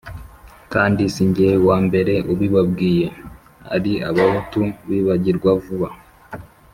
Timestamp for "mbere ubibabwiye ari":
1.85-3.93